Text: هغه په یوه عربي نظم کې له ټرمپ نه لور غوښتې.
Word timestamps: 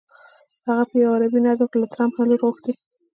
هغه 0.67 0.83
په 0.89 0.95
یوه 1.01 1.13
عربي 1.15 1.39
نظم 1.47 1.67
کې 1.71 1.77
له 1.81 1.87
ټرمپ 1.93 2.13
نه 2.19 2.25
لور 2.29 2.39
غوښتې. 2.43 2.71